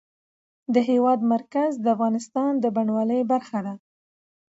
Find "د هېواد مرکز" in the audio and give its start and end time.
0.73-1.71